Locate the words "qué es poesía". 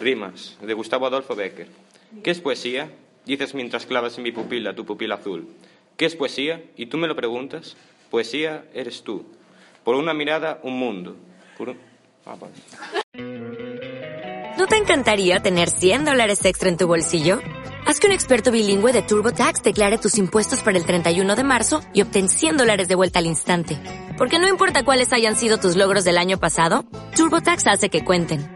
2.22-2.90, 5.96-6.62